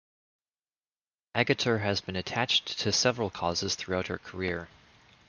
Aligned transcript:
Agutter 1.35 1.83
has 1.83 2.01
been 2.01 2.15
attached 2.15 2.79
to 2.79 2.91
several 2.91 3.29
causes 3.29 3.75
throughout 3.75 4.07
her 4.07 4.17
career. 4.17 4.67